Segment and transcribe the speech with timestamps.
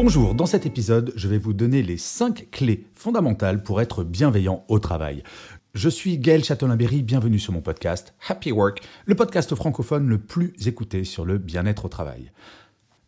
[0.00, 4.64] Bonjour, dans cet épisode, je vais vous donner les 5 clés fondamentales pour être bienveillant
[4.68, 5.24] au travail.
[5.74, 10.54] Je suis Gaël Châtelain-Berry, bienvenue sur mon podcast Happy Work, le podcast francophone le plus
[10.68, 12.30] écouté sur le bien-être au travail.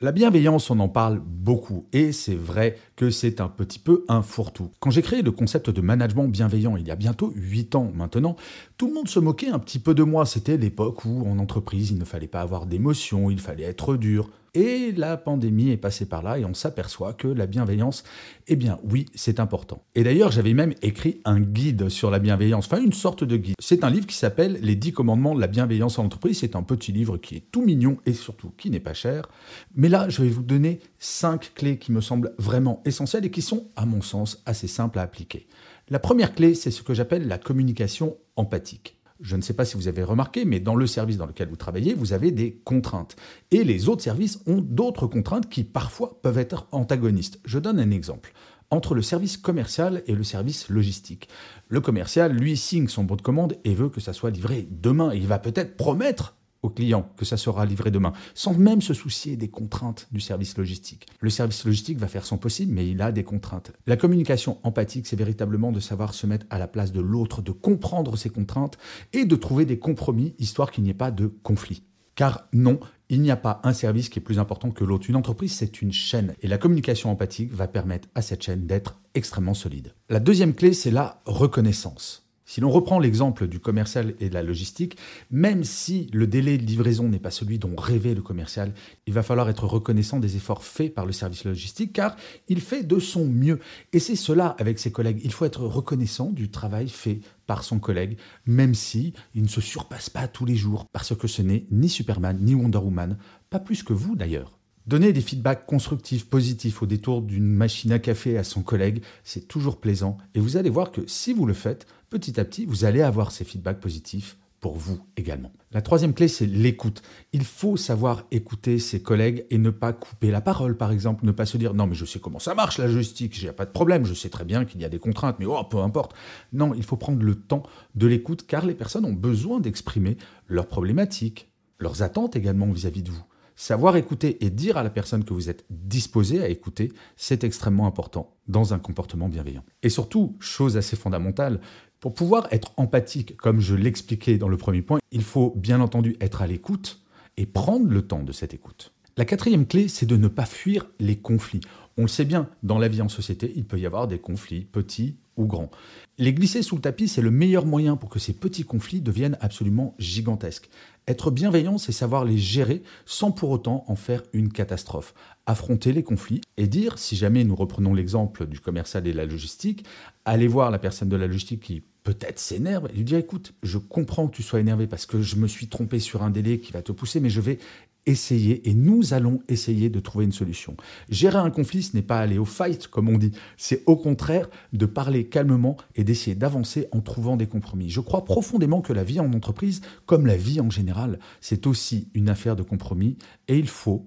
[0.00, 4.22] La bienveillance, on en parle beaucoup et c'est vrai que c'est un petit peu un
[4.22, 4.70] fourre-tout.
[4.78, 8.36] Quand j'ai créé le concept de management bienveillant il y a bientôt 8 ans maintenant,
[8.76, 10.24] tout le monde se moquait un petit peu de moi.
[10.24, 14.30] C'était l'époque où en entreprise il ne fallait pas avoir d'émotions, il fallait être dur.
[14.56, 18.04] Et la pandémie est passée par là et on s'aperçoit que la bienveillance,
[18.48, 19.84] eh bien oui, c'est important.
[19.94, 23.56] Et d'ailleurs, j'avais même écrit un guide sur la bienveillance, enfin une sorte de guide.
[23.60, 26.38] C'est un livre qui s'appelle Les 10 commandements de la bienveillance en entreprise.
[26.38, 29.28] C'est un petit livre qui est tout mignon et surtout qui n'est pas cher.
[29.74, 33.42] Mais là, je vais vous donner 5 clés qui me semblent vraiment essentielles et qui
[33.42, 35.48] sont, à mon sens, assez simples à appliquer.
[35.90, 38.95] La première clé, c'est ce que j'appelle la communication empathique.
[39.20, 41.56] Je ne sais pas si vous avez remarqué, mais dans le service dans lequel vous
[41.56, 43.16] travaillez, vous avez des contraintes.
[43.50, 47.40] Et les autres services ont d'autres contraintes qui parfois peuvent être antagonistes.
[47.44, 48.32] Je donne un exemple.
[48.70, 51.28] Entre le service commercial et le service logistique.
[51.68, 55.14] Le commercial, lui, signe son bon de commande et veut que ça soit livré demain.
[55.14, 56.36] il va peut-être promettre
[56.66, 60.58] au client que ça sera livré demain, sans même se soucier des contraintes du service
[60.58, 61.06] logistique.
[61.20, 63.72] Le service logistique va faire son possible, mais il a des contraintes.
[63.86, 67.52] La communication empathique, c'est véritablement de savoir se mettre à la place de l'autre, de
[67.52, 68.78] comprendre ses contraintes
[69.12, 71.82] et de trouver des compromis, histoire qu'il n'y ait pas de conflit.
[72.16, 75.08] Car non, il n'y a pas un service qui est plus important que l'autre.
[75.08, 76.34] Une entreprise, c'est une chaîne.
[76.40, 79.94] Et la communication empathique va permettre à cette chaîne d'être extrêmement solide.
[80.08, 82.25] La deuxième clé, c'est la reconnaissance.
[82.48, 84.96] Si l'on reprend l'exemple du commercial et de la logistique,
[85.32, 88.72] même si le délai de livraison n'est pas celui dont rêvait le commercial,
[89.06, 92.14] il va falloir être reconnaissant des efforts faits par le service logistique car
[92.48, 93.58] il fait de son mieux.
[93.92, 95.20] Et c'est cela avec ses collègues.
[95.24, 97.18] Il faut être reconnaissant du travail fait
[97.48, 101.26] par son collègue, même si il ne se surpasse pas tous les jours, parce que
[101.26, 103.18] ce n'est ni Superman ni Wonder Woman,
[103.50, 104.56] pas plus que vous d'ailleurs.
[104.86, 109.48] Donner des feedbacks constructifs, positifs au détour d'une machine à café à son collègue, c'est
[109.48, 110.16] toujours plaisant.
[110.36, 113.32] Et vous allez voir que si vous le faites, petit à petit, vous allez avoir
[113.32, 115.52] ces feedbacks positifs pour vous également.
[115.72, 117.02] La troisième clé, c'est l'écoute.
[117.32, 121.32] Il faut savoir écouter ses collègues et ne pas couper la parole, par exemple, ne
[121.32, 123.70] pas se dire non mais je sais comment ça marche la logistique, j'ai pas de
[123.70, 126.14] problème, je sais très bien qu'il y a des contraintes, mais oh peu importe.
[126.52, 127.62] Non, il faut prendre le temps
[127.94, 130.16] de l'écoute car les personnes ont besoin d'exprimer
[130.48, 133.24] leurs problématiques, leurs attentes également vis-à-vis de vous.
[133.58, 137.86] Savoir écouter et dire à la personne que vous êtes disposé à écouter, c'est extrêmement
[137.86, 139.64] important dans un comportement bienveillant.
[139.82, 141.60] Et surtout, chose assez fondamentale,
[141.98, 146.16] pour pouvoir être empathique, comme je l'expliquais dans le premier point, il faut bien entendu
[146.20, 147.00] être à l'écoute
[147.38, 148.92] et prendre le temps de cette écoute.
[149.16, 151.62] La quatrième clé, c'est de ne pas fuir les conflits.
[151.96, 154.66] On le sait bien, dans la vie en société, il peut y avoir des conflits
[154.66, 155.70] petits grands.
[156.18, 159.36] Les glisser sous le tapis, c'est le meilleur moyen pour que ces petits conflits deviennent
[159.40, 160.70] absolument gigantesques.
[161.08, 165.14] Être bienveillant, c'est savoir les gérer sans pour autant en faire une catastrophe.
[165.44, 169.26] Affronter les conflits et dire, si jamais nous reprenons l'exemple du commercial et de la
[169.26, 169.84] logistique,
[170.24, 173.78] aller voir la personne de la logistique qui peut-être s'énerve et lui dire écoute, je
[173.78, 176.72] comprends que tu sois énervé parce que je me suis trompé sur un délai qui
[176.72, 177.58] va te pousser, mais je vais
[178.06, 180.76] essayer et nous allons essayer de trouver une solution.
[181.08, 184.48] Gérer un conflit, ce n'est pas aller au fight, comme on dit, c'est au contraire
[184.72, 187.90] de parler calmement et d'essayer d'avancer en trouvant des compromis.
[187.90, 192.08] Je crois profondément que la vie en entreprise, comme la vie en général, c'est aussi
[192.14, 193.18] une affaire de compromis
[193.48, 194.06] et il faut,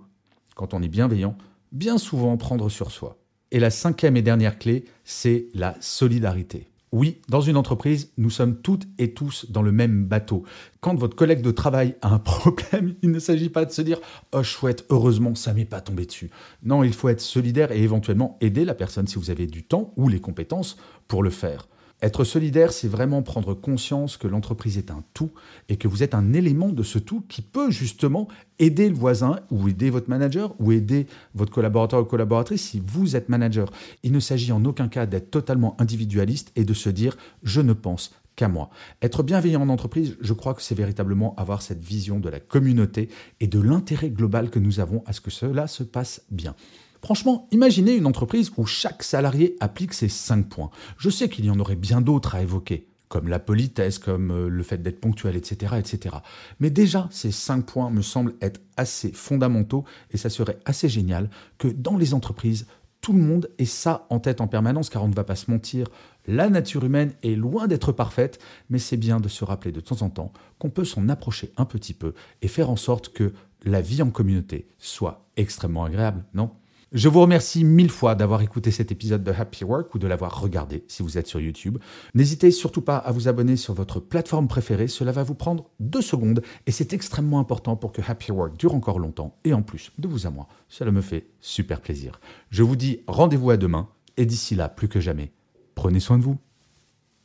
[0.56, 1.38] quand on est bienveillant,
[1.72, 3.18] bien souvent prendre sur soi.
[3.52, 6.68] Et la cinquième et dernière clé, c'est la solidarité.
[6.92, 10.44] Oui, dans une entreprise, nous sommes toutes et tous dans le même bateau.
[10.82, 14.00] Quand votre collègue de travail a un problème, il ne s'agit pas de se dire
[14.32, 16.32] Oh chouette, heureusement, ça m'est pas tombé dessus.
[16.64, 19.94] Non, il faut être solidaire et éventuellement aider la personne si vous avez du temps
[19.98, 20.78] ou les compétences
[21.08, 21.68] pour le faire.
[22.02, 25.32] Être solidaire, c'est vraiment prendre conscience que l'entreprise est un tout
[25.68, 29.40] et que vous êtes un élément de ce tout qui peut justement aider le voisin
[29.52, 33.70] ou aider votre manager ou aider votre collaborateur ou collaboratrice si vous êtes manager.
[34.04, 37.74] Il ne s'agit en aucun cas d'être totalement individualiste et de se dire je ne
[37.74, 38.70] pense qu'à moi.
[39.02, 43.10] Être bienveillant en entreprise, je crois que c'est véritablement avoir cette vision de la communauté
[43.42, 46.56] et de l'intérêt global que nous avons à ce que cela se passe bien.
[47.02, 50.70] Franchement, imaginez une entreprise où chaque salarié applique ces 5 points.
[50.98, 52.86] Je sais qu'il y en aurait bien d'autres à évoquer.
[53.08, 56.18] comme la politesse, comme euh, le fait d'être ponctuel, etc., etc.
[56.60, 61.32] Mais déjà, ces cinq points me semblent être assez fondamentaux et ça serait assez génial
[61.58, 62.68] que dans les entreprises,
[63.02, 65.50] tout le monde ait ça en tête en permanence, car on ne va pas se
[65.50, 65.88] mentir,
[66.28, 70.02] la nature humaine est loin d'être parfaite, mais c'est bien de se rappeler de temps
[70.02, 73.82] en temps qu'on peut s'en approcher un petit peu et faire en sorte que la
[73.82, 76.52] vie en communauté soit extrêmement agréable, non?
[76.92, 80.42] Je vous remercie mille fois d'avoir écouté cet épisode de Happy Work ou de l'avoir
[80.42, 81.78] regardé si vous êtes sur YouTube.
[82.16, 86.02] N'hésitez surtout pas à vous abonner sur votre plateforme préférée, cela va vous prendre deux
[86.02, 89.92] secondes et c'est extrêmement important pour que Happy Work dure encore longtemps et en plus
[90.00, 92.20] de vous à moi, cela me fait super plaisir.
[92.50, 95.32] Je vous dis rendez-vous à demain et d'ici là, plus que jamais,
[95.76, 96.38] prenez soin de vous.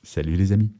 [0.03, 0.71] Salut les amis